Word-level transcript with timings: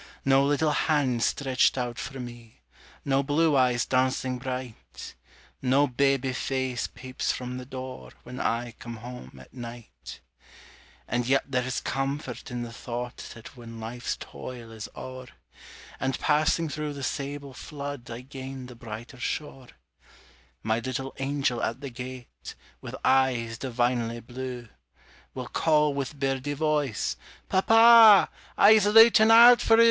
No 0.25 0.43
little 0.43 0.71
hands 0.71 1.25
stretched 1.25 1.77
out 1.77 1.99
for 1.99 2.19
me, 2.19 2.61
No 3.05 3.21
blue 3.21 3.55
eyes 3.55 3.85
dancing 3.85 4.39
bright, 4.39 5.13
No 5.61 5.85
baby 5.85 6.33
face 6.33 6.87
peeps 6.87 7.31
from 7.31 7.59
the 7.59 7.67
door 7.67 8.09
When 8.23 8.39
I 8.39 8.71
come 8.79 8.95
home 8.95 9.37
at 9.39 9.53
night. 9.53 10.21
And 11.07 11.27
yet 11.27 11.43
there's 11.47 11.79
comfort 11.79 12.49
in 12.49 12.63
the 12.63 12.73
thought 12.73 13.17
That 13.35 13.55
when 13.55 13.79
life's 13.79 14.17
toil 14.17 14.71
is 14.71 14.89
o'er, 14.95 15.27
And 15.99 16.17
passing 16.19 16.67
through 16.67 16.93
the 16.93 17.03
sable 17.03 17.53
flood 17.53 18.09
I 18.09 18.21
gain 18.21 18.65
the 18.65 18.75
brighter 18.75 19.17
shore, 19.19 19.67
My 20.63 20.79
little 20.79 21.13
angel 21.19 21.61
at 21.61 21.79
the 21.79 21.91
gate, 21.91 22.55
With 22.81 22.95
eyes 23.05 23.59
divinely 23.59 24.19
blue, 24.19 24.67
Will 25.35 25.47
call 25.47 25.93
with 25.93 26.19
birdie 26.19 26.53
voice, 26.53 27.17
"Papa, 27.49 28.29
_I's 28.57 28.87
looten 28.91 29.29
out 29.29 29.61
for 29.61 29.77
oo! 29.77 29.79